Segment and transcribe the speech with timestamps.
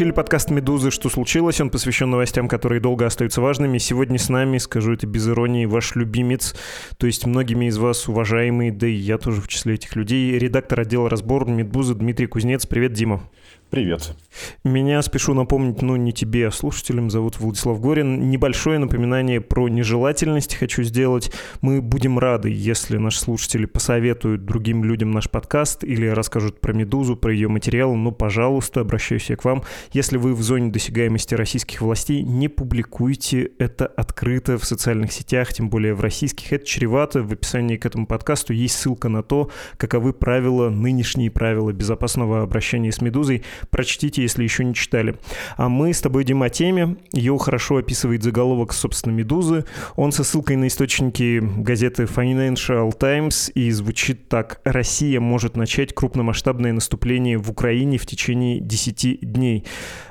[0.00, 0.90] включили подкаст «Медузы.
[0.90, 1.60] Что случилось?».
[1.60, 3.76] Он посвящен новостям, которые долго остаются важными.
[3.76, 6.54] Сегодня с нами, скажу это без иронии, ваш любимец,
[6.96, 10.80] то есть многими из вас уважаемый, да и я тоже в числе этих людей, редактор
[10.80, 12.64] отдела «Разбор» «Медузы» Дмитрий Кузнец.
[12.64, 13.28] Привет, Дима.
[13.70, 14.16] Привет.
[14.64, 18.28] Меня, спешу напомнить, ну не тебе, а слушателям, зовут Владислав Горин.
[18.28, 21.30] Небольшое напоминание про нежелательность хочу сделать.
[21.60, 27.16] Мы будем рады, если наши слушатели посоветуют другим людям наш подкаст или расскажут про «Медузу»,
[27.16, 27.96] про ее материалы.
[27.96, 29.62] Ну, пожалуйста, обращаюсь я к вам.
[29.92, 35.70] Если вы в зоне досягаемости российских властей, не публикуйте это открыто в социальных сетях, тем
[35.70, 36.52] более в российских.
[36.52, 37.22] Это чревато.
[37.22, 42.90] В описании к этому подкасту есть ссылка на то, каковы правила, нынешние правила безопасного обращения
[42.90, 43.44] с «Медузой».
[43.70, 45.16] Прочтите, если еще не читали.
[45.56, 46.96] А мы с тобой, Дима, о теме.
[47.12, 49.64] Ее хорошо описывает заголовок, собственно, «Медузы».
[49.96, 54.60] Он со ссылкой на источники газеты Financial Times и звучит так.
[54.64, 59.64] «Россия может начать крупномасштабное наступление в Украине в течение 10 дней».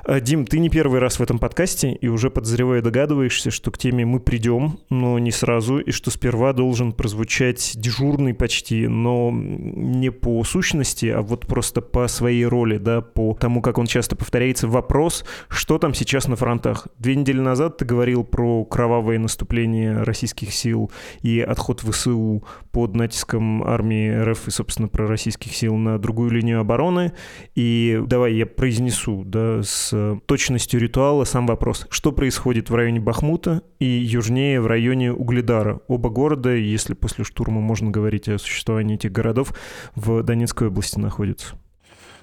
[0.04, 3.78] А, Дим, ты не первый раз в этом подкасте, и уже подозреваю, догадываешься, что к
[3.78, 10.10] теме мы придем, но не сразу, и что сперва должен прозвучать дежурный почти, но не
[10.10, 14.68] по сущности, а вот просто по своей роли, да, по тому, как он часто повторяется,
[14.68, 16.86] вопрос, что там сейчас на фронтах.
[16.98, 23.64] Две недели назад ты говорил про кровавое наступление российских сил и отход ВСУ под натиском
[23.64, 27.12] армии РФ и, собственно, про российских сил на другую линию обороны.
[27.54, 31.86] И давай я произнесу, да, с точностью ритуала сам вопрос.
[31.90, 35.80] Что происходит в районе Бахмута и южнее в районе Угледара?
[35.88, 39.54] Оба города, если после штурма можно говорить о существовании этих городов,
[39.94, 41.56] в Донецкой области находятся.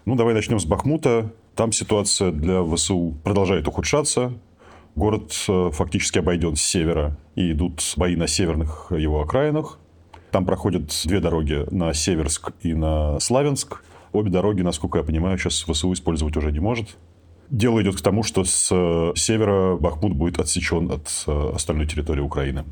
[0.08, 1.34] Ну, давай начнем с Бахмута.
[1.54, 4.32] Там ситуация для ВСУ продолжает ухудшаться.
[4.96, 9.80] Город э, фактически обойден с севера, и идут бои на северных его окраинах.
[10.32, 13.84] Там проходят две дороги на Северск и на Славянск.
[14.14, 16.96] Обе дороги, насколько я понимаю, сейчас ВСУ использовать уже не может.
[17.50, 22.22] Дело идет к тому, что с э, севера Бахмут будет отсечен от э, остальной территории
[22.22, 22.64] Украины.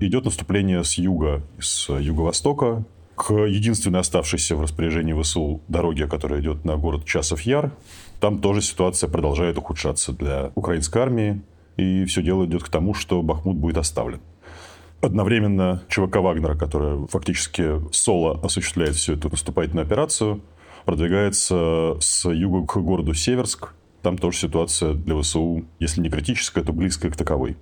[0.00, 2.84] Идет наступление с юга, с юго-востока
[3.18, 7.72] к единственной оставшейся в распоряжении ВСУ дороге, которая идет на город Часов Яр.
[8.20, 11.42] Там тоже ситуация продолжает ухудшаться для украинской армии.
[11.76, 14.20] И все дело идет к тому, что Бахмут будет оставлен.
[15.00, 20.40] Одновременно ЧВК Вагнера, которая фактически соло осуществляет всю эту наступательную операцию,
[20.84, 23.74] продвигается с юга к городу Северск.
[24.02, 27.56] Там тоже ситуация для ВСУ, если не критическая, то близкая к таковой.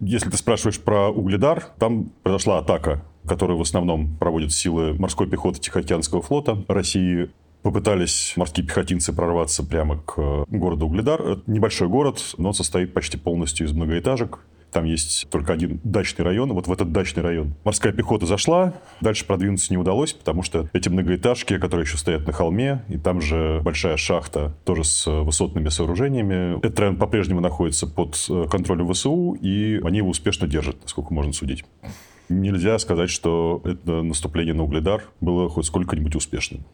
[0.00, 5.60] Если ты спрашиваешь про Угледар, там произошла атака которую в основном проводят силы морской пехоты
[5.60, 7.30] Тихоокеанского флота России,
[7.62, 11.20] попытались морские пехотинцы прорваться прямо к городу Угледар.
[11.20, 14.40] Это небольшой город, но он состоит почти полностью из многоэтажек.
[14.72, 16.52] Там есть только один дачный район.
[16.52, 18.74] Вот в этот дачный район морская пехота зашла.
[19.00, 23.20] Дальше продвинуться не удалось, потому что эти многоэтажки, которые еще стоят на холме, и там
[23.20, 26.58] же большая шахта, тоже с высотными сооружениями.
[26.58, 28.18] Этот район по-прежнему находится под
[28.50, 31.64] контролем ВСУ, и они его успешно держат, насколько можно судить.
[32.28, 36.64] Нельзя сказать, что это наступление на Угледар было хоть сколько-нибудь успешным.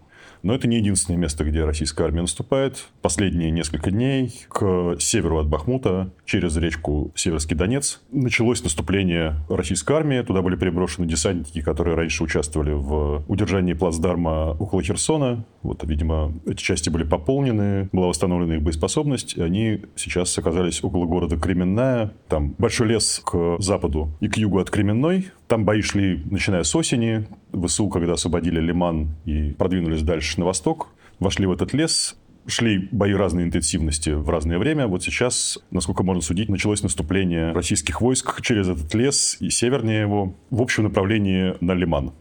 [0.44, 2.88] Но это не единственное место, где российская армия наступает.
[3.00, 10.21] Последние несколько дней к северу от Бахмута, через речку Северский Донец, началось наступление российской армии.
[10.21, 15.47] Туда были переброшены десантники, которые раньше участвовали в удержании плацдарма около Херсона.
[15.62, 21.06] Вот, видимо, эти части были пополнены, была восстановлена их боеспособность, и они сейчас оказались около
[21.06, 22.12] города Кременная.
[22.28, 25.31] Там большой лес к западу и к югу от Кременной.
[25.47, 27.27] Там бои шли, начиная с осени.
[27.53, 30.88] ВСУ, когда освободили Лиман и продвинулись дальше на восток,
[31.19, 32.16] вошли в этот лес,
[32.47, 34.87] шли бои разной интенсивности в разное время.
[34.87, 40.34] Вот сейчас, насколько можно судить, началось наступление российских войск через этот лес и севернее его
[40.50, 42.12] в общем направлении на Лиман.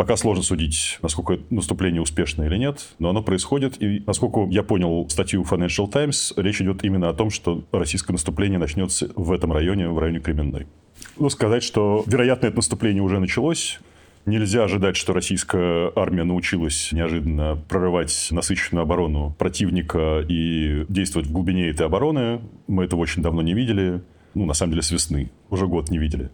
[0.00, 3.82] Пока сложно судить, насколько наступление успешно или нет, но оно происходит.
[3.82, 8.58] И, насколько я понял статью Financial Times, речь идет именно о том, что российское наступление
[8.58, 10.66] начнется в этом районе, в районе Кременной.
[11.18, 13.78] Ну, сказать, что, вероятно, это наступление уже началось.
[14.24, 21.68] Нельзя ожидать, что российская армия научилась неожиданно прорывать насыщенную оборону противника и действовать в глубине
[21.68, 22.40] этой обороны.
[22.68, 24.00] Мы этого очень давно не видели.
[24.32, 25.30] Ну, на самом деле, с весны.
[25.50, 26.30] Уже год не видели.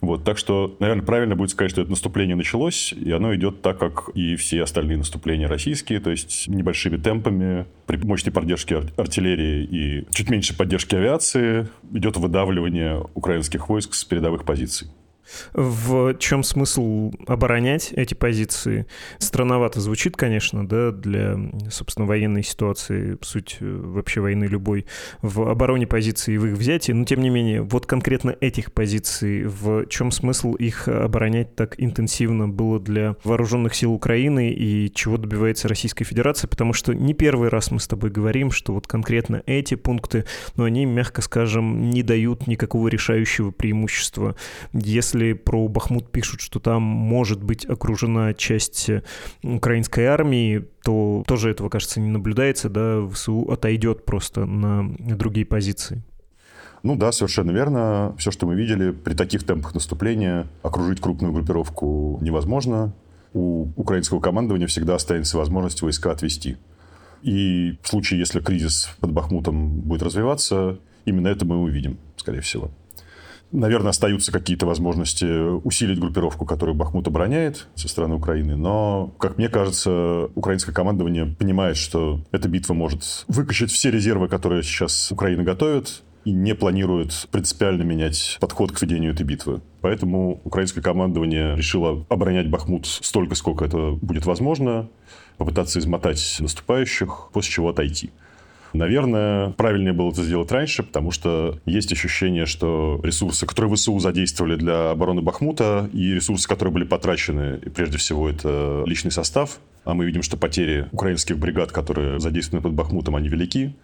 [0.00, 3.78] Вот, так что, наверное, правильно будет сказать, что это наступление началось, и оно идет так,
[3.78, 9.64] как и все остальные наступления российские, то есть небольшими темпами, при мощной поддержке ар- артиллерии
[9.64, 14.88] и чуть меньше поддержки авиации идет выдавливание украинских войск с передовых позиций.
[15.52, 18.86] В чем смысл оборонять эти позиции?
[19.18, 21.38] Странновато звучит, конечно, да, для,
[21.70, 24.86] собственно, военной ситуации, суть э, вообще войны любой,
[25.22, 29.44] в обороне позиций и в их взятии, но тем не менее, вот конкретно этих позиций,
[29.44, 35.68] в чем смысл их оборонять так интенсивно было для вооруженных сил Украины и чего добивается
[35.68, 39.74] Российская Федерация, потому что не первый раз мы с тобой говорим, что вот конкретно эти
[39.74, 40.24] пункты,
[40.56, 44.36] но они, мягко скажем, не дают никакого решающего преимущества.
[44.72, 49.02] Если если про Бахмут пишут, что там может быть окружена часть э,
[49.42, 56.02] украинской армии, то тоже этого, кажется, не наблюдается, да, ВСУ отойдет просто на другие позиции.
[56.82, 58.14] Ну да, совершенно верно.
[58.18, 62.94] Все, что мы видели, при таких темпах наступления окружить крупную группировку невозможно.
[63.34, 66.56] У украинского командования всегда останется возможность войска отвести.
[67.22, 72.70] И в случае, если кризис под Бахмутом будет развиваться, именно это мы увидим, скорее всего.
[73.50, 75.24] Наверное, остаются какие-то возможности
[75.64, 78.56] усилить группировку, которую Бахмут обороняет со стороны Украины.
[78.56, 84.62] Но, как мне кажется, украинское командование понимает, что эта битва может выкачать все резервы, которые
[84.62, 89.62] сейчас Украина готовит, и не планирует принципиально менять подход к ведению этой битвы.
[89.80, 94.90] Поэтому украинское командование решило оборонять Бахмут столько, сколько это будет возможно,
[95.38, 98.10] попытаться измотать наступающих, после чего отойти.
[98.72, 104.56] Наверное, правильнее было это сделать раньше, потому что есть ощущение, что ресурсы, которые ВСУ задействовали
[104.56, 109.94] для обороны Бахмута, и ресурсы, которые были потрачены, и прежде всего это личный состав, а
[109.94, 113.74] мы видим, что потери украинских бригад, которые задействованы под Бахмутом, они велики.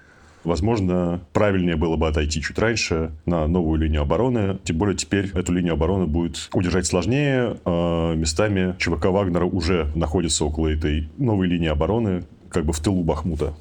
[0.45, 4.59] Возможно, правильнее было бы отойти чуть раньше на новую линию обороны.
[4.65, 7.57] Тем более теперь эту линию обороны будет удержать сложнее.
[7.65, 13.03] А местами ЧВК Вагнера уже находится около этой новой линии обороны, как бы в тылу
[13.03, 13.55] Бахмута.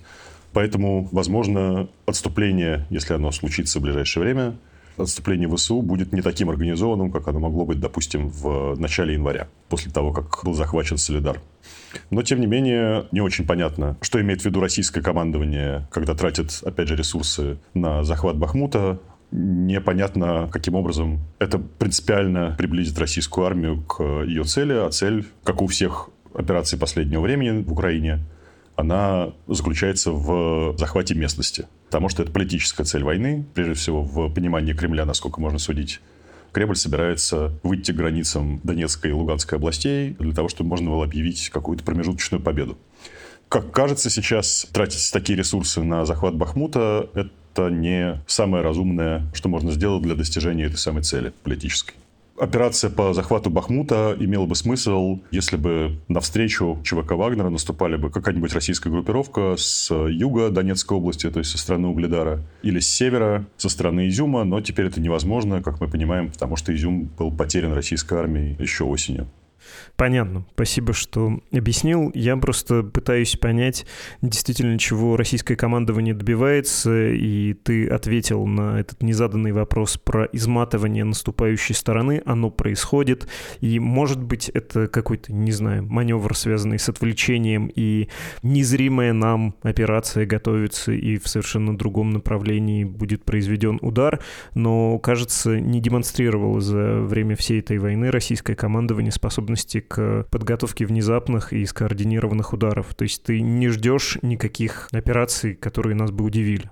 [0.53, 4.55] Поэтому, возможно, отступление, если оно случится в ближайшее время,
[4.97, 9.91] отступление ВСУ будет не таким организованным, как оно могло быть, допустим, в начале января, после
[9.91, 11.41] того, как был захвачен Солидар.
[12.11, 16.61] Но, тем не менее, не очень понятно, что имеет в виду российское командование, когда тратит,
[16.63, 18.99] опять же, ресурсы на захват Бахмута.
[19.31, 25.67] Непонятно, каким образом это принципиально приблизит российскую армию к ее цели, а цель, как у
[25.67, 28.19] всех операций последнего времени в Украине,
[28.75, 31.67] она заключается в захвате местности.
[31.87, 36.01] Потому что это политическая цель войны, прежде всего в понимании Кремля, насколько можно судить.
[36.51, 41.49] Кремль собирается выйти к границам Донецкой и Луганской областей для того, чтобы можно было объявить
[41.49, 42.77] какую-то промежуточную победу.
[43.49, 49.71] Как кажется сейчас, тратить такие ресурсы на захват Бахмута– это не самое разумное, что можно
[49.71, 51.95] сделать для достижения этой самой цели политической.
[52.37, 58.53] Операция по захвату Бахмута имела бы смысл, если бы навстречу ЧВК Вагнера наступали бы какая-нибудь
[58.53, 63.69] российская группировка с юга Донецкой области, то есть со стороны Угледара, или с севера, со
[63.69, 68.17] стороны Изюма, но теперь это невозможно, как мы понимаем, потому что Изюм был потерян российской
[68.17, 69.27] армией еще осенью.
[69.95, 70.45] Понятно.
[70.53, 72.11] Спасибо, что объяснил.
[72.13, 73.85] Я просто пытаюсь понять,
[74.21, 81.75] действительно, чего российское командование добивается, и ты ответил на этот незаданный вопрос про изматывание наступающей
[81.75, 82.21] стороны.
[82.25, 83.27] Оно происходит,
[83.61, 88.09] и, может быть, это какой-то, не знаю, маневр, связанный с отвлечением, и
[88.41, 94.19] незримая нам операция готовится, и в совершенно другом направлении будет произведен удар,
[94.55, 100.85] но, кажется, не демонстрировало за время всей этой войны российское командование способность способности к подготовке
[100.85, 102.93] внезапных и скоординированных ударов.
[102.95, 106.69] То есть ты не ждешь никаких операций, которые нас бы удивили.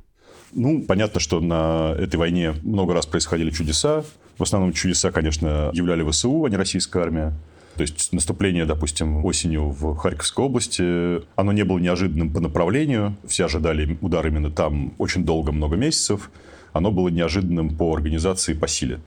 [0.54, 4.04] Ну, понятно, что на этой войне много раз происходили чудеса.
[4.38, 7.33] В основном чудеса, конечно, являли ВСУ, а не российская армия.
[7.75, 13.16] То есть наступление, допустим, осенью в Харьковской области, оно не было неожиданным по направлению.
[13.26, 16.30] Все ожидали удар именно там очень долго, много месяцев.
[16.73, 19.00] Оно было неожиданным по организации, по силе.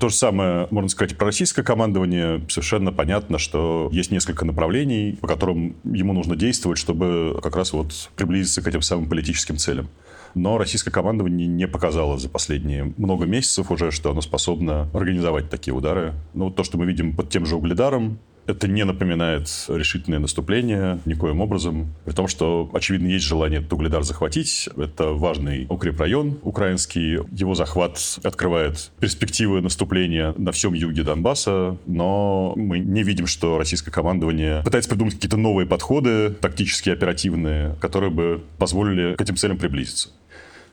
[0.00, 2.40] То же самое, можно сказать, про российское командование.
[2.48, 8.10] Совершенно понятно, что есть несколько направлений, по которым ему нужно действовать, чтобы как раз вот
[8.16, 9.88] приблизиться к этим самым политическим целям.
[10.34, 15.74] Но российское командование не показало за последние много месяцев уже, что оно способно организовать такие
[15.74, 16.14] удары.
[16.32, 18.18] Ну, вот то, что мы видим под тем же Угледаром,
[18.50, 21.94] это не напоминает решительное наступление никоим образом.
[22.04, 24.68] При том, что, очевидно, есть желание этот Угледар захватить.
[24.76, 27.18] Это важный укрепрайон украинский.
[27.32, 31.76] Его захват открывает перспективы наступления на всем юге Донбасса.
[31.86, 38.10] Но мы не видим, что российское командование пытается придумать какие-то новые подходы, тактические, оперативные, которые
[38.10, 40.10] бы позволили к этим целям приблизиться.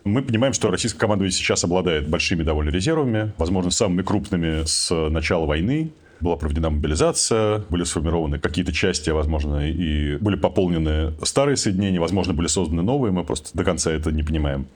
[0.03, 5.45] Мы понимаем, что российское командование сейчас обладает большими довольно резервами, возможно, самыми крупными с начала
[5.45, 12.33] войны была проведена мобилизация, были сформированы какие-то части, возможно, и были пополнены старые соединения, возможно,
[12.33, 14.67] были созданы новые, мы просто до конца это не понимаем.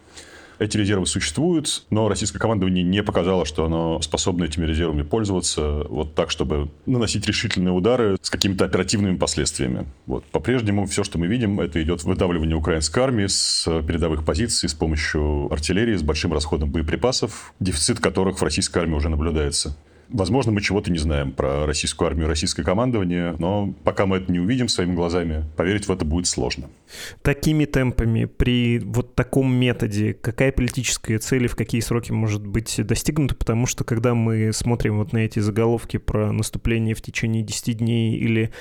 [0.60, 6.14] Эти резервы существуют, но российское командование не показало, что оно способно этими резервами пользоваться вот
[6.14, 9.88] так, чтобы наносить решительные удары с какими-то оперативными последствиями.
[10.06, 10.24] Вот.
[10.26, 15.52] По-прежнему все, что мы видим, это идет выдавливание украинской армии с передовых позиций с помощью
[15.52, 19.76] артиллерии, с большим расходом боеприпасов, дефицит которых в российской армии уже наблюдается.
[20.14, 24.40] Возможно, мы чего-то не знаем про российскую армию, российское командование, но пока мы это не
[24.40, 26.70] увидим своими глазами, поверить в это будет сложно.
[27.22, 32.80] Такими темпами, при вот таком методе, какая политическая цель и в какие сроки может быть
[32.86, 33.36] достигнута?
[33.36, 38.18] Потому что, когда мы смотрим вот на эти заголовки про наступление в течение 10 дней
[38.18, 38.52] или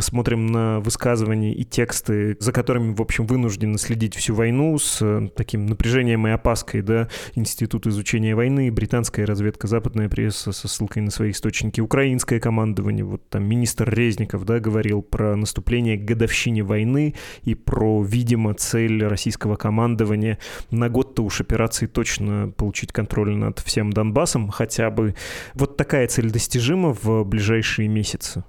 [0.00, 5.28] смотрим на высказывания и тексты, за которыми, в общем, вынуждены следить всю войну с э,
[5.36, 11.10] таким напряжением и опаской, да, Институт изучения войны, британская разведка, западная пресса со ссылкой на
[11.10, 17.14] свои источники, украинское командование, вот там министр Резников, да, говорил про наступление к годовщине войны
[17.44, 20.38] и про, видимо, цель российского командования
[20.70, 25.14] на год-то уж операции точно получить контроль над всем Донбассом, хотя бы
[25.54, 28.44] вот такая цель достижима в ближайшие месяцы?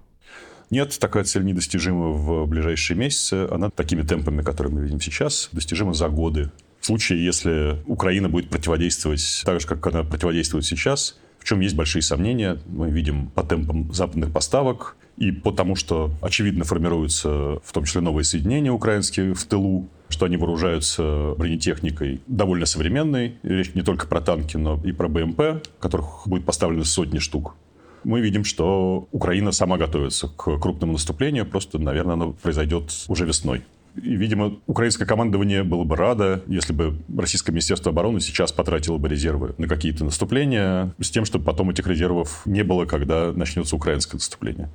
[0.72, 3.48] Нет, такая цель недостижима в ближайшие месяцы.
[3.52, 6.52] Она такими темпами, которые мы видим сейчас, достижима за годы.
[6.80, 11.18] В случае, если Украина будет противодействовать так же, как она противодействует сейчас,
[11.50, 12.60] чем есть большие сомнения.
[12.68, 18.02] Мы видим по темпам западных поставок и по тому, что очевидно формируются в том числе
[18.02, 23.38] новые соединения украинские в тылу, что они вооружаются бронетехникой довольно современной.
[23.42, 27.56] Речь не только про танки, но и про БМП, которых будет поставлено сотни штук.
[28.04, 33.64] Мы видим, что Украина сама готовится к крупному наступлению, просто, наверное, оно произойдет уже весной.
[34.04, 39.10] И, видимо, украинское командование было бы радо, если бы Российское Министерство обороны сейчас потратило бы
[39.10, 44.18] резервы на какие-то наступления, с тем, чтобы потом этих резервов не было, когда начнется украинское
[44.18, 44.70] наступление.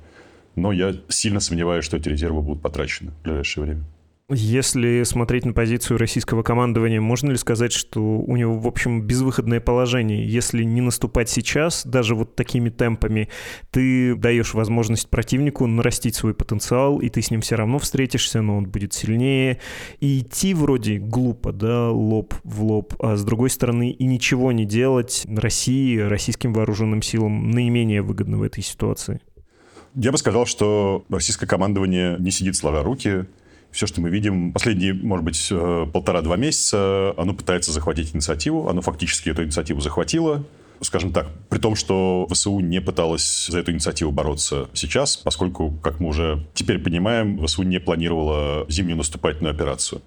[0.55, 3.83] Но я сильно сомневаюсь, что эти резервы будут потрачены в ближайшее время.
[4.31, 9.59] Если смотреть на позицию российского командования, можно ли сказать, что у него, в общем, безвыходное
[9.59, 10.27] положение?
[10.27, 13.29] Если не наступать сейчас, даже вот такими темпами,
[13.69, 18.57] ты даешь возможность противнику нарастить свой потенциал, и ты с ним все равно встретишься, но
[18.57, 19.59] он будет сильнее.
[19.99, 24.65] И идти вроде глупо, да, лоб в лоб, а с другой стороны и ничего не
[24.65, 29.21] делать России, российским вооруженным силам наименее выгодно в этой ситуации.
[29.93, 33.27] Я бы сказал, что российское командование не сидит сложа руки,
[33.75, 38.69] все, что мы видим последние, может быть, э, полтора-два месяца, оно пытается захватить инициативу.
[38.69, 40.45] Оно фактически эту инициативу захватило.
[40.79, 45.99] Скажем так, при том, что ВСУ не пыталась за эту инициативу бороться сейчас, поскольку, как
[45.99, 50.01] мы уже теперь понимаем, ВСУ не планировала зимнюю наступательную операцию.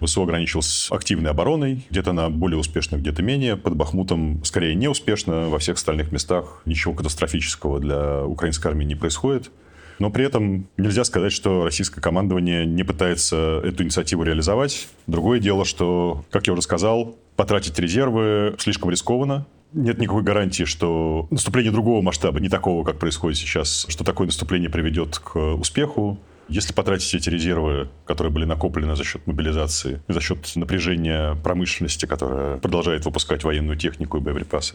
[0.00, 3.56] ВСУ ограничилась активной обороной, где-то она более успешна, где-то менее.
[3.56, 9.50] Под Бахмутом скорее неуспешно, во всех остальных местах ничего катастрофического для украинской армии не происходит.
[9.98, 14.88] Но при этом нельзя сказать, что российское командование не пытается эту инициативу реализовать.
[15.06, 19.46] Другое дело, что, как я уже сказал, потратить резервы слишком рискованно.
[19.72, 24.70] Нет никакой гарантии, что наступление другого масштаба, не такого, как происходит сейчас, что такое наступление
[24.70, 26.18] приведет к успеху.
[26.48, 32.58] Если потратить эти резервы, которые были накоплены за счет мобилизации, за счет напряжения промышленности, которая
[32.58, 34.74] продолжает выпускать военную технику и боеприпасы,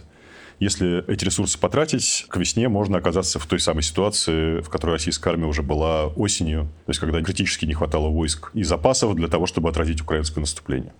[0.59, 5.31] если эти ресурсы потратить, к весне можно оказаться в той самой ситуации, в которой российская
[5.31, 9.45] армия уже была осенью, то есть когда критически не хватало войск и запасов для того,
[9.45, 10.93] чтобы отразить украинское наступление.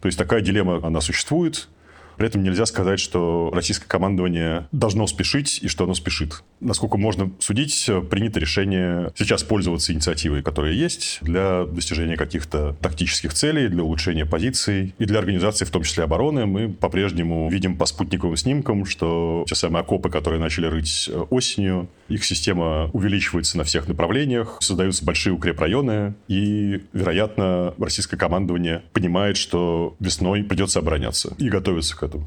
[0.00, 1.68] То есть такая дилемма, она существует.
[2.16, 6.42] При этом нельзя сказать, что российское командование должно спешить и что оно спешит.
[6.60, 13.68] Насколько можно судить, принято решение сейчас пользоваться инициативой, которая есть, для достижения каких-то тактических целей,
[13.68, 16.46] для улучшения позиций и для организации, в том числе обороны.
[16.46, 21.88] Мы по-прежнему видим по спутниковым снимкам, что те самые окопы, которые начали рыть э, осенью,
[22.08, 29.96] их система увеличивается на всех направлениях, создаются большие укрепрайоны, и, вероятно, российское командование понимает, что
[30.00, 32.26] весной придется обороняться и готовится к этому.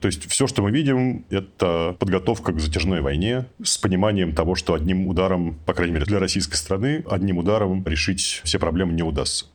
[0.00, 4.74] То есть все, что мы видим, это подготовка к затяжной войне с пониманием того, что
[4.74, 9.46] одним ударом, по крайней мере для российской страны, одним ударом решить все проблемы не удастся.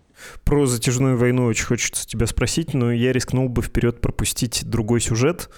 [0.43, 5.49] Про затяжную войну очень хочется тебя спросить, но я рискнул бы вперед пропустить другой сюжет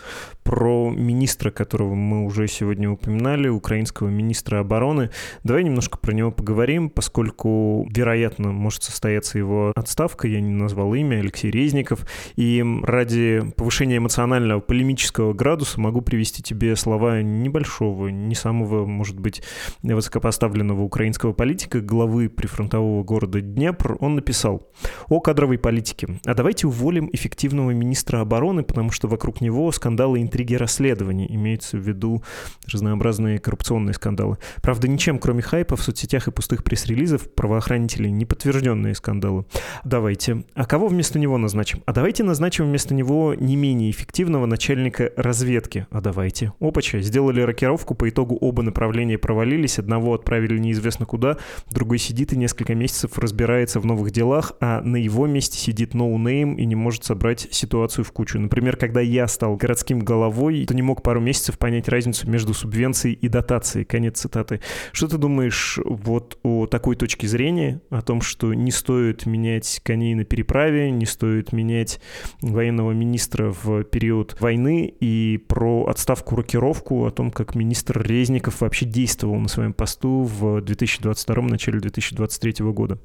[0.43, 5.09] про министра, которого мы уже сегодня упоминали, украинского министра обороны.
[5.43, 11.17] Давай немножко про него поговорим, поскольку, вероятно, может состояться его отставка, я не назвал имя,
[11.17, 12.05] Алексей Резников,
[12.35, 19.41] и ради повышения эмоционального полемического градуса могу привести тебе слова небольшого, не самого, может быть,
[19.81, 23.97] высокопоставленного украинского политика, главы прифронтового города Днепр.
[23.99, 24.67] Он написал написал
[25.09, 26.07] о кадровой политике.
[26.25, 31.33] А давайте уволим эффективного министра обороны, потому что вокруг него скандалы, интриги, расследования.
[31.33, 32.23] Имеются в виду
[32.71, 34.37] разнообразные коррупционные скандалы.
[34.61, 39.45] Правда, ничем, кроме хайпа в соцсетях и пустых пресс-релизов, правоохранителей не подтвержденные скандалы.
[39.83, 40.43] Давайте.
[40.55, 41.83] А кого вместо него назначим?
[41.85, 45.87] А давайте назначим вместо него не менее эффективного начальника разведки.
[45.91, 46.53] А давайте.
[46.59, 47.01] Опача.
[47.01, 51.37] Сделали рокировку, по итогу оба направления провалились, одного отправили неизвестно куда,
[51.71, 56.14] другой сидит и несколько месяцев разбирается в новых делах, а на его месте сидит no
[56.14, 58.39] name и не может собрать ситуацию в кучу.
[58.39, 63.15] Например, когда я стал городским головой, то не мог пару месяцев понять разницу между субвенцией
[63.15, 63.85] и дотацией.
[63.85, 64.61] Конец цитаты.
[64.91, 70.15] Что ты думаешь вот о такой точке зрения, о том, что не стоит менять коней
[70.15, 71.99] на переправе, не стоит менять
[72.41, 78.85] военного министра в период войны и про отставку рокировку, о том, как министр Резников вообще
[78.85, 82.99] действовал на своем посту в 2022 начале 2023 года?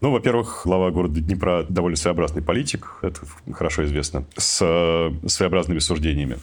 [0.00, 3.20] Ну, во-первых, глава города Днепра довольно своеобразный политик, это
[3.52, 6.38] хорошо известно, с э, своеобразными суждениями.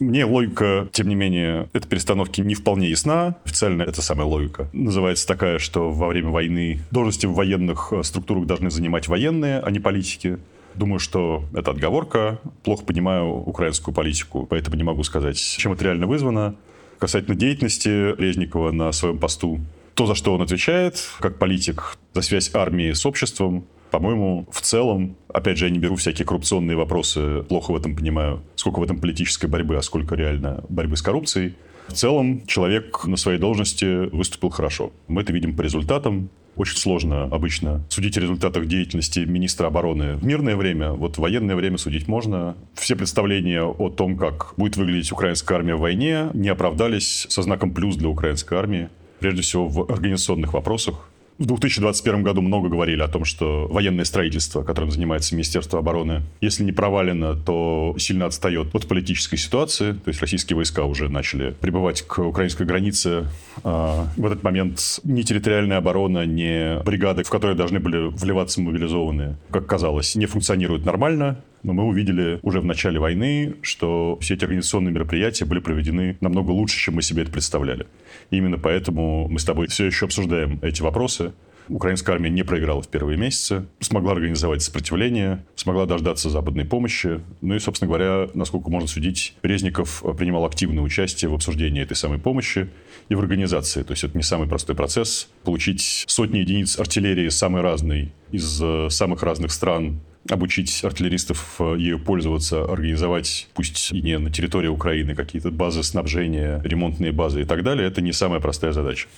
[0.00, 3.36] Мне логика, тем не менее, этой перестановки не вполне ясна.
[3.44, 4.68] Официально это самая логика.
[4.72, 9.70] Называется такая, что во время войны должности в военных э, структурах должны занимать военные, а
[9.70, 10.38] не политики.
[10.74, 12.40] Думаю, что это отговорка.
[12.64, 16.56] Плохо понимаю украинскую политику, поэтому не могу сказать, чем это реально вызвано.
[16.98, 19.60] Касательно деятельности Резникова на своем посту,
[19.96, 25.16] то, за что он отвечает, как политик, за связь армии с обществом, по-моему, в целом,
[25.32, 28.98] опять же, я не беру всякие коррупционные вопросы, плохо в этом понимаю, сколько в этом
[28.98, 31.54] политической борьбы, а сколько реально борьбы с коррупцией.
[31.88, 34.92] В целом, человек на своей должности выступил хорошо.
[35.08, 36.28] Мы это видим по результатам.
[36.56, 40.92] Очень сложно обычно судить о результатах деятельности министра обороны в мирное время.
[40.92, 42.56] Вот в военное время судить можно.
[42.74, 47.72] Все представления о том, как будет выглядеть украинская армия в войне, не оправдались со знаком
[47.72, 51.08] плюс для украинской армии прежде всего в организационных вопросах.
[51.38, 56.64] В 2021 году много говорили о том, что военное строительство, которым занимается Министерство обороны, если
[56.64, 59.92] не провалено, то сильно отстает от политической ситуации.
[59.92, 63.26] То есть российские войска уже начали прибывать к украинской границе.
[63.64, 69.36] А в этот момент ни территориальная оборона, ни бригады, в которые должны были вливаться мобилизованные,
[69.50, 71.36] как казалось, не функционируют нормально.
[71.66, 76.52] Но мы увидели уже в начале войны, что все эти организационные мероприятия были проведены намного
[76.52, 77.88] лучше, чем мы себе это представляли.
[78.30, 81.32] И именно поэтому мы с тобой все еще обсуждаем эти вопросы.
[81.68, 87.20] Украинская армия не проиграла в первые месяцы, смогла организовать сопротивление, смогла дождаться западной помощи.
[87.40, 92.20] Ну и, собственно говоря, насколько можно судить, Резников принимал активное участие в обсуждении этой самой
[92.20, 92.68] помощи
[93.08, 93.82] и в организации.
[93.82, 95.28] То есть это не самый простой процесс.
[95.42, 101.98] Получить сотни единиц артиллерии самой разной из э, самых разных стран обучить артиллеристов э, ею
[101.98, 107.62] пользоваться, организовать, пусть и не на территории Украины, какие-то базы снабжения, ремонтные базы и так
[107.62, 109.08] далее, это не самая простая задача.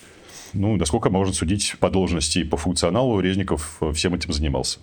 [0.55, 4.79] Ну, насколько можно судить по должности и по функционалу, Резников э, всем этим занимался.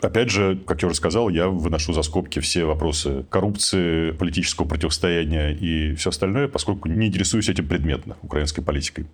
[0.00, 5.50] Опять же, как я уже сказал, я выношу за скобки все вопросы коррупции, политического противостояния
[5.50, 9.06] и все остальное, поскольку не интересуюсь этим предметно, украинской политикой.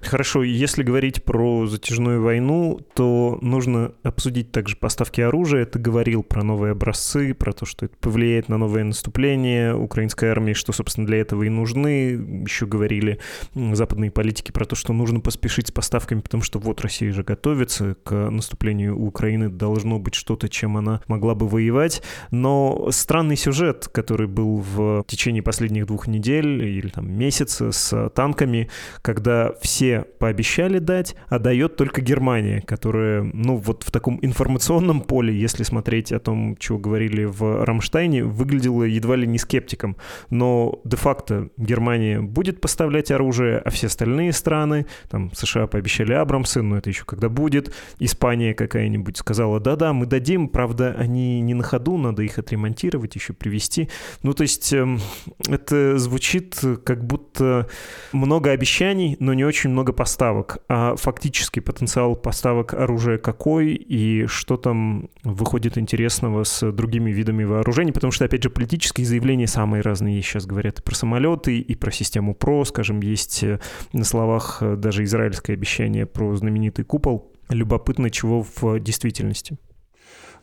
[0.00, 5.64] Хорошо, если говорить про затяжную войну, то нужно обсудить также поставки оружия.
[5.64, 10.54] Ты говорил про новые образцы, про то, что это повлияет на новое наступление украинской армии,
[10.54, 12.42] что, собственно, для этого и нужны.
[12.46, 13.20] Еще говорили
[13.54, 17.94] западные политики про то, что нужно поспешить с поставками, потому что вот Россия же готовится
[18.02, 22.02] к наступлению Украины, должно быть что что-то, чем она могла бы воевать.
[22.30, 28.70] Но странный сюжет, который был в течение последних двух недель или там месяца с танками,
[29.02, 35.38] когда все пообещали дать, а дает только Германия, которая, ну вот в таком информационном поле,
[35.38, 39.96] если смотреть о том, чего говорили в Рамштайне, выглядела едва ли не скептиком.
[40.30, 46.78] Но де-факто Германия будет поставлять оружие, а все остальные страны, там США пообещали Абрамсы, но
[46.78, 50.48] это еще когда будет, Испания какая-нибудь сказала, да-да, мы дадим дадим.
[50.48, 53.88] Правда, они не на ходу, надо их отремонтировать, еще привезти.
[54.22, 55.00] Ну, то есть эм,
[55.48, 57.68] это звучит как будто
[58.12, 60.58] много обещаний, но не очень много поставок.
[60.68, 67.92] А фактически потенциал поставок оружия какой и что там выходит интересного с другими видами вооружений,
[67.92, 70.22] потому что, опять же, политические заявления самые разные.
[70.22, 73.58] Сейчас говорят и про самолеты, и про систему ПРО, скажем, есть э,
[73.92, 77.32] на словах э, даже израильское обещание про знаменитый купол.
[77.48, 79.58] Любопытно, чего в действительности.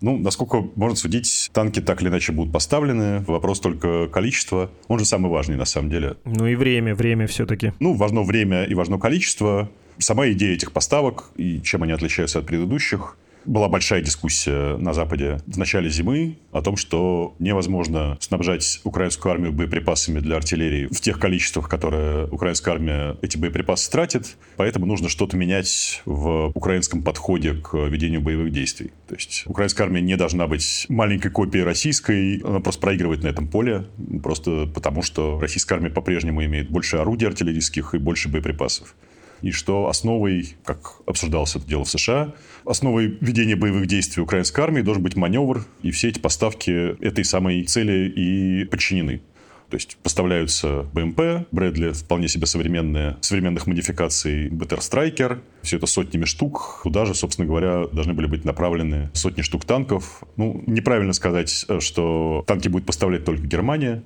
[0.01, 3.19] Ну, насколько можно судить, танки так или иначе будут поставлены.
[3.27, 4.71] Вопрос только количества.
[4.87, 6.15] Он же самый важный на самом деле.
[6.25, 7.73] Ну и время, время все-таки.
[7.79, 9.69] Ну, важно время и важно количество.
[9.97, 15.39] Сама идея этих поставок и чем они отличаются от предыдущих– Была большая дискуссия на Западе
[15.47, 21.19] в начале зимы о том, что невозможно снабжать украинскую армию боеприпасами для артиллерии в тех
[21.19, 24.37] количествах, которые украинская армия эти боеприпасы тратит.
[24.57, 28.91] Поэтому нужно что-то менять в украинском подходе к ведению боевых действий.
[29.07, 33.47] То есть украинская армия не должна быть маленькой копией российской, она просто проигрывает на этом
[33.47, 33.85] поле,
[34.21, 38.95] просто потому что российская армия по-прежнему имеет больше орудий артиллерийских и больше боеприпасов
[39.41, 42.33] и что основой, как обсуждалось это дело в США,
[42.69, 47.63] основой ведения боевых действий украинской армии должен быть маневр, и все эти поставки этой самой
[47.63, 49.21] цели и подчинены.
[49.69, 55.41] То есть поставляются БМП, Брэдли, вполне себе современные, современных модификаций БТР Страйкер.
[55.61, 56.81] Все это сотнями штук.
[56.83, 60.23] Туда же, собственно говоря, должны были быть направлены сотни штук танков.
[60.37, 64.03] Ну, неправильно сказать, что танки будет поставлять только Германия.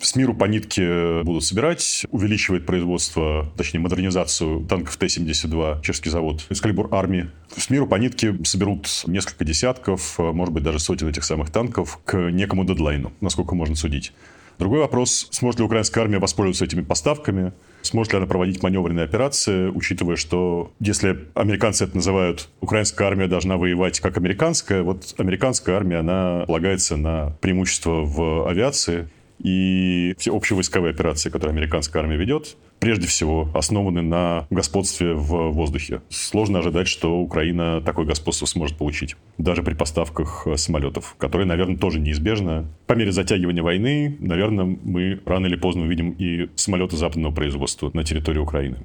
[0.00, 6.88] С миру по нитке будут собирать, увеличивает производство, точнее, модернизацию танков Т-72, чешский завод, Эскалибур
[6.92, 7.30] Арми.
[7.56, 12.30] С миру по нитке соберут несколько десятков, может быть, даже сотен этих самых танков к
[12.30, 14.12] некому дедлайну, насколько можно судить.
[14.58, 19.68] Другой вопрос, сможет ли украинская армия воспользоваться этими поставками, сможет ли она проводить маневренные операции,
[19.68, 25.98] учитывая, что если американцы это называют, украинская армия должна воевать как американская, вот американская армия,
[25.98, 33.06] она полагается на преимущество в авиации, и все общевойсковые операции, которые американская армия ведет, прежде
[33.06, 36.02] всего основаны на господстве в воздухе.
[36.08, 41.76] Сложно ожидать, что Украина такое господство сможет получить, даже при поставках э, самолетов, которые, наверное,
[41.76, 42.66] тоже неизбежно.
[42.88, 48.02] По мере затягивания войны, наверное, мы рано или поздно увидим и самолеты западного производства на
[48.02, 48.78] территории Украины.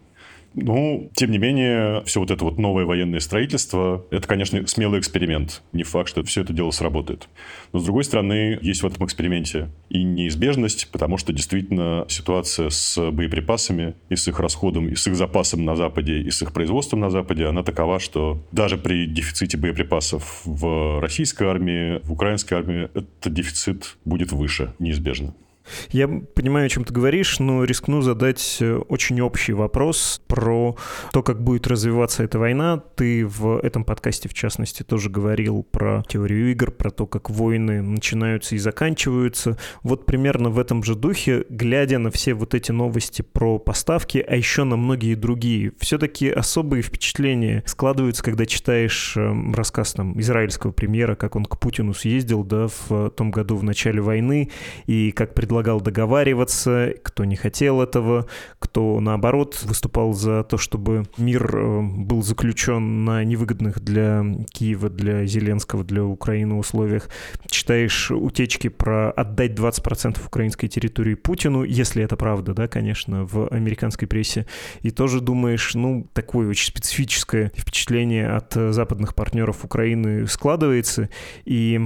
[0.59, 5.61] Ну, тем не менее, все вот это вот новое военное строительство, это, конечно, смелый эксперимент.
[5.71, 7.29] Не факт, что все это дело сработает.
[7.73, 13.11] Но, с другой стороны, есть в этом эксперименте и неизбежность, потому что действительно ситуация с
[13.11, 17.01] боеприпасами и с их расходом, и с их запасом на Западе, и с их производством
[17.01, 22.85] на Западе, она такова, что даже при дефиците боеприпасов в российской армии, в украинской армии,
[22.95, 25.35] этот дефицит будет выше, неизбежно.
[25.89, 30.75] Я понимаю, о чем ты говоришь, но рискну задать э, очень общий вопрос про
[31.11, 32.77] то, как будет развиваться эта война.
[32.95, 37.81] Ты в этом подкасте, в частности, тоже говорил про теорию игр, про то, как войны
[37.81, 39.57] начинаются и заканчиваются.
[39.83, 44.35] Вот примерно в этом же духе, глядя на все вот эти новости про поставки, а
[44.35, 51.15] еще на многие другие, все-таки особые впечатления складываются, когда читаешь эм, рассказ там израильского премьера,
[51.15, 54.49] как он к Путину съездил, да, в том году в начале войны,
[54.85, 58.27] и как предлагал предлагал договариваться, кто не хотел этого,
[58.59, 65.25] кто, наоборот, выступал за то, чтобы мир э, был заключен на невыгодных для Киева, для
[65.25, 67.09] Зеленского, для Украины условиях.
[67.49, 74.07] Читаешь утечки про отдать 20% украинской территории Путину, если это правда, да, конечно, в американской
[74.07, 74.45] прессе,
[74.83, 81.09] и тоже думаешь, ну, такое очень специфическое впечатление от западных партнеров Украины складывается,
[81.45, 81.81] и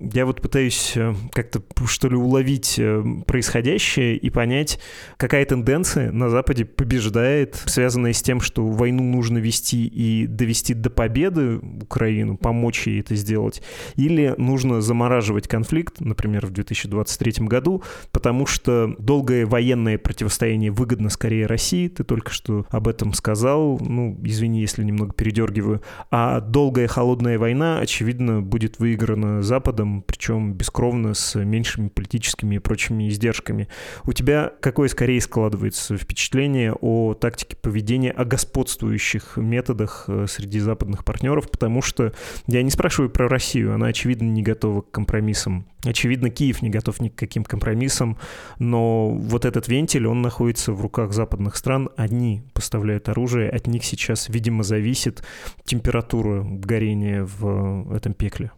[0.00, 4.78] я вот пытаюсь э, как-то, что ли, уловить э, происходящее и понять,
[5.16, 10.90] какая тенденция на Западе побеждает, связанная с тем, что войну нужно вести и довести до
[10.90, 13.62] победы Украину, помочь ей это сделать,
[13.96, 21.46] или нужно замораживать конфликт, например, в 2023 году, потому что долгое военное противостояние выгодно скорее
[21.46, 27.38] России, ты только что об этом сказал, ну, извини, если немного передергиваю, а долгая холодная
[27.38, 33.68] война, очевидно, будет выиграна Западом, причем бескровно, с меньшими политическими и прочими прочими издержками.
[34.04, 41.04] У тебя какое скорее складывается впечатление о тактике поведения, о господствующих методах э, среди западных
[41.04, 41.50] партнеров?
[41.50, 42.12] Потому что
[42.46, 45.66] я не спрашиваю про Россию, она, очевидно, не готова к компромиссам.
[45.84, 48.16] Очевидно, Киев не готов ни к каким компромиссам,
[48.58, 51.88] но вот этот вентиль, он находится в руках западных стран.
[51.96, 55.24] Они поставляют оружие, от них сейчас, видимо, зависит
[55.64, 58.52] температура горения в этом пекле.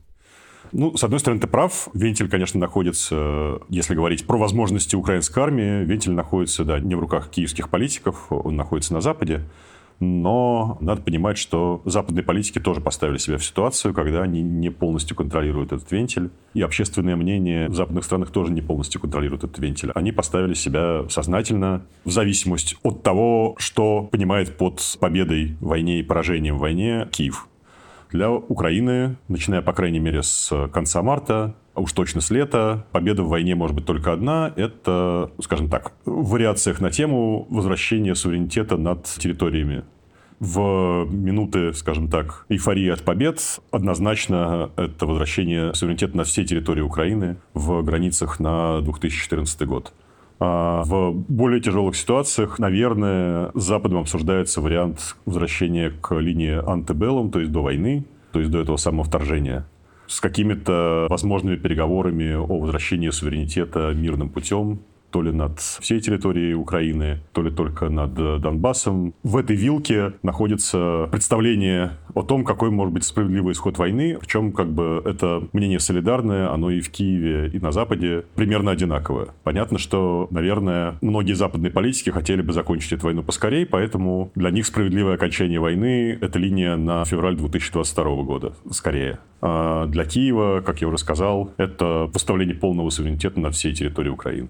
[0.76, 1.88] Ну, с одной стороны, ты прав.
[1.94, 7.30] Вентиль, конечно, находится, если говорить про возможности украинской армии, вентиль находится, да, не в руках
[7.30, 9.42] киевских политиков, он находится на Западе.
[10.00, 15.16] Но надо понимать, что западные политики тоже поставили себя в ситуацию, когда они не полностью
[15.16, 16.30] контролируют этот вентиль.
[16.54, 19.92] И общественное мнение в западных странах тоже не полностью контролирует этот вентиль.
[19.94, 26.02] Они поставили себя сознательно в зависимость от того, что понимает под победой в войне и
[26.02, 27.46] поражением в войне Киев
[28.14, 33.24] для Украины, начиная, по крайней мере, с конца марта, а уж точно с лета, победа
[33.24, 34.52] в войне может быть только одна.
[34.54, 39.82] Это, скажем так, в вариациях на тему возвращения суверенитета над территориями.
[40.38, 43.40] В минуты, скажем так, эйфории от побед
[43.72, 49.92] однозначно это возвращение суверенитета над всей территорией Украины в границах на 2014 год.
[50.40, 57.52] А в более тяжелых ситуациях, наверное, Западом обсуждается вариант возвращения к линии антебеллум, то есть
[57.52, 58.04] до войны.
[58.34, 59.64] то есть до этого самого вторжения,
[60.08, 64.80] с какими-то возможными переговорами о возвращении суверенитета мирным путем,
[65.14, 69.14] то ли над всей территорией Украины, то ли только над э, Донбассом.
[69.22, 74.16] В этой вилке находится представление о том, какой может быть справедливый исход войны.
[74.18, 79.28] Причем как бы это мнение солидарное, оно и в Киеве, и на Западе примерно одинаковое.
[79.44, 84.66] Понятно, что, наверное, многие западные политики хотели бы закончить эту войну поскорее, поэтому для них
[84.66, 89.20] справедливое окончание войны– это линия на февраль 2022 года, скорее.
[89.40, 94.48] А для Киева, как я уже сказал, это поставление полного суверенитета над всей территорией Украины.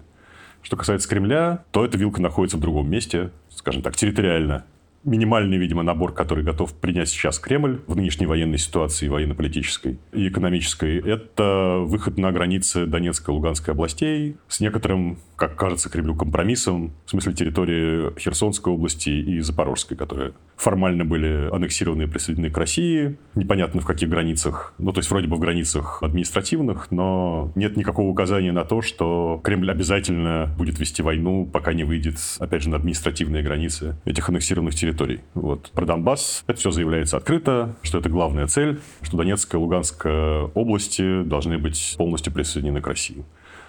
[0.64, 4.64] Что касается Кремля, то эта вилка находится в другом месте, скажем так, территориально.
[5.04, 10.98] Минимальный, видимо, набор, который готов принять сейчас Кремль в нынешней военной ситуации, военно-политической и экономической,
[10.98, 17.10] это выход на границы Донецкой и Луганской областей с некоторым, как кажется Кремлю, компромиссом, в
[17.10, 23.18] смысле территории Херсонской области и Запорожской, которые формально были аннексированы и присоединены к России.
[23.34, 24.72] Непонятно в каких границах.
[24.78, 29.40] Ну, то есть вроде бы в границах административных, но нет никакого указания на то, что
[29.44, 34.74] Кремль обязательно будет вести войну, пока не выйдет, опять же, на административные границы этих аннексированных
[34.74, 35.20] территорий.
[35.34, 35.70] Вот.
[35.72, 41.22] Про Донбасс это все заявляется открыто, что это главная цель, что Донецкая и Луганская области
[41.24, 43.24] должны быть полностью присоединены к России.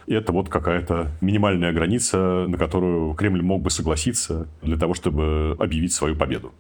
[0.08, 5.94] Это вот какая-то минимальная граница, на которую Кремль мог бы согласиться для того, чтобы объявить
[5.94, 6.54] свою победу.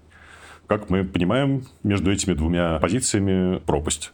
[0.67, 4.11] Как мы понимаем, между этими двумя позициями пропасть.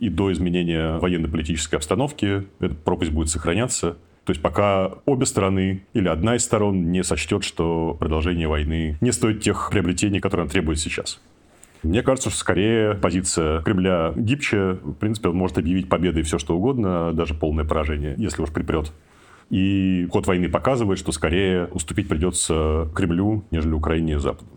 [0.00, 3.96] И до изменения военно-политической обстановки эта пропасть будет сохраняться.
[4.24, 9.12] То есть пока обе стороны или одна из сторон не сочтет, что продолжение войны не
[9.12, 11.20] стоит тех приобретений, которые она требует сейчас.
[11.82, 14.78] Мне кажется, что скорее позиция Кремля гибче.
[14.82, 18.92] В принципе, он может объявить победой все, что угодно, даже полное поражение, если уж припрет.
[19.50, 24.50] И ход войны показывает, что скорее уступить придется Кремлю, нежели Украине и Западу.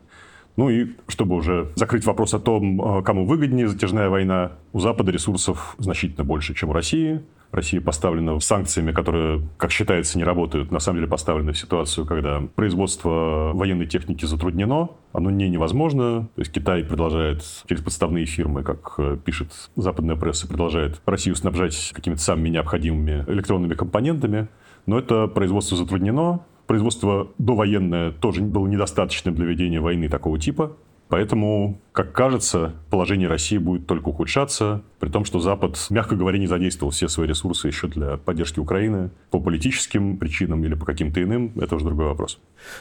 [0.55, 5.75] Ну и чтобы уже закрыть вопрос о том, кому выгоднее затяжная война, у Запада ресурсов
[5.79, 7.21] значительно больше, чем у России.
[7.55, 12.41] Россия поставлена санкциями, которые, как считается, не работают, на самом деле поставлены в ситуацию, когда
[12.55, 16.29] производство военной техники затруднено, оно не невозможно.
[16.35, 21.91] То есть Китай продолжает через подставные фирмы, как э, пишет западная пресса, продолжает Россию снабжать
[21.93, 24.49] какими-то самыми необходимыми электронными компонентами.
[24.85, 30.75] Но это производство затруднено, Производство довоенное тоже было недостаточным для ведения войны такого типа.
[31.07, 36.47] Поэтому, как кажется, положение России будет только ухудшаться, при том, что Запад, мягко говоря, не
[36.47, 41.51] задействовал все свои ресурсы еще для поддержки Украины по политическим причинам или по каким-то иным.
[41.57, 42.39] Это уже другой вопрос.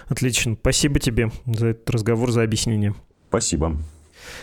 [0.09, 0.57] Отлично.
[0.59, 2.95] Спасибо тебе за этот разговор, за объяснение.
[3.29, 3.77] Спасибо.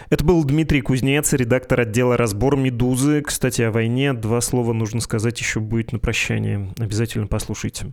[0.09, 3.21] Это был Дмитрий Кузнец, редактор отдела «Разбор Медузы».
[3.21, 6.69] Кстати, о войне два слова нужно сказать еще будет на прощание.
[6.77, 7.87] Обязательно послушайте.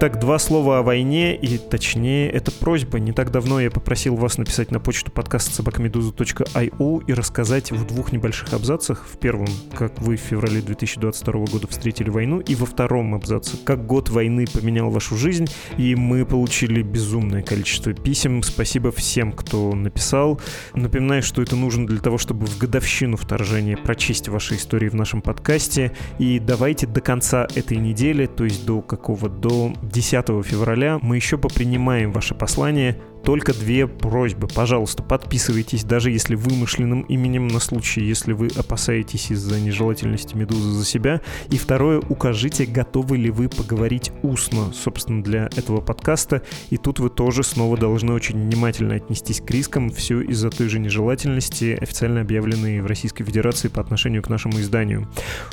[0.00, 3.00] Итак, два слова о войне, и точнее, это просьба.
[3.00, 8.12] Не так давно я попросил вас написать на почту подкаст собакамедуза.io и рассказать в двух
[8.12, 9.04] небольших абзацах.
[9.12, 13.86] В первом, как вы в феврале 2022 года встретили войну, и во втором абзаце, как
[13.86, 15.46] год войны поменял вашу жизнь.
[15.78, 18.44] И мы получили безумное количество писем.
[18.44, 20.40] Спасибо всем, кто написал.
[20.74, 25.22] Напоминаю, что это нужно для того, чтобы в годовщину вторжения прочесть ваши истории в нашем
[25.22, 25.90] подкасте.
[26.20, 29.28] И давайте до конца этой недели, то есть до какого?
[29.28, 34.48] До 10 февраля мы еще попринимаем ваше послание только две просьбы.
[34.48, 40.86] Пожалуйста, подписывайтесь, даже если вымышленным именем на случай, если вы опасаетесь из-за нежелательности медузы за
[40.86, 41.20] себя.
[41.50, 46.40] И второе, укажите, готовы ли вы поговорить устно, собственно, для этого подкаста.
[46.70, 49.90] И тут вы тоже снова должны очень внимательно отнестись к рискам.
[49.90, 55.06] Все из-за той же нежелательности, официально объявленной в Российской Федерации по отношению к нашему изданию.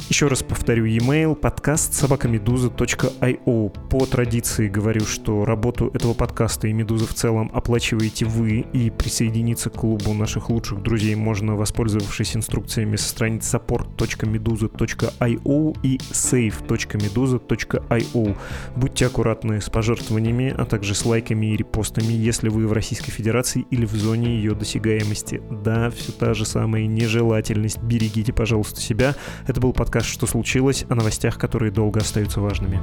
[0.08, 3.90] Еще раз повторю, e-mail подкаст собакамедуза.io.
[3.90, 9.72] По традиции говорю, что работу этого подкаста и Медузы в целом оплачиваете вы и присоединиться
[9.72, 18.38] к клубу наших лучших друзей можно, воспользовавшись инструкциями со страниц support.meduza.io и save.meduza.io.
[18.76, 23.66] Будьте аккуратны с пожертвованиями, а также с лайками и репостами, если вы в Российской Федерации
[23.72, 25.42] или в зоне ее досягаемости.
[25.50, 27.82] Да, все та же самая нежелательность.
[27.82, 29.16] Берегите, пожалуйста, себя.
[29.48, 32.80] Это был подкаст «Что случилось?» о новостях, которые долго остаются важными.